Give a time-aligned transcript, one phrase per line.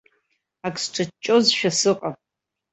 [0.67, 2.15] Ак сҿаҷҷозшәа сыҟан.